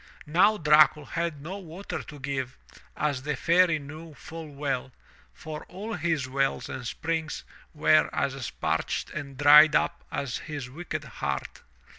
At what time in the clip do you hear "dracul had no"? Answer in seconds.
0.57-1.59